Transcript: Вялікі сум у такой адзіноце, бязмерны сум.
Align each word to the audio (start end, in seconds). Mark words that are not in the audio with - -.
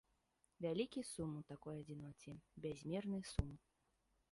Вялікі 0.65 1.03
сум 1.09 1.35
у 1.41 1.43
такой 1.51 1.75
адзіноце, 1.83 2.31
бязмерны 2.67 3.23
сум. 3.37 3.51